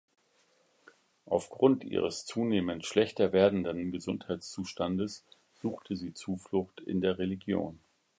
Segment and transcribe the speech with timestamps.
[1.27, 5.23] Aufgrund ihres zunehmend schlechter werdenden Gesundheitszustandes
[5.61, 7.79] suchte sie Zuflucht in der Religion.